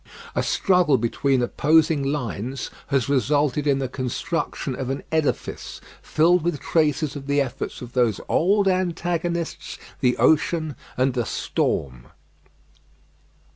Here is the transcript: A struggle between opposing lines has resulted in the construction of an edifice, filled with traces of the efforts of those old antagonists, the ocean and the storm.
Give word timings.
A 0.33 0.41
struggle 0.41 0.97
between 0.97 1.43
opposing 1.43 2.01
lines 2.01 2.71
has 2.87 3.07
resulted 3.07 3.67
in 3.67 3.77
the 3.77 3.87
construction 3.87 4.75
of 4.75 4.89
an 4.89 5.03
edifice, 5.11 5.79
filled 6.01 6.41
with 6.41 6.59
traces 6.59 7.15
of 7.15 7.27
the 7.27 7.39
efforts 7.39 7.83
of 7.83 7.93
those 7.93 8.19
old 8.27 8.67
antagonists, 8.67 9.77
the 9.99 10.17
ocean 10.17 10.75
and 10.97 11.13
the 11.13 11.27
storm. 11.27 12.07